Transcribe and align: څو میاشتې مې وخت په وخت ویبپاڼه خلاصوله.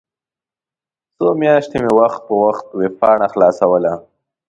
څو 1.17 1.27
میاشتې 1.41 1.77
مې 1.83 1.91
وخت 1.99 2.19
په 2.27 2.33
وخت 2.43 2.65
ویبپاڼه 2.79 3.27
خلاصوله. 3.33 3.93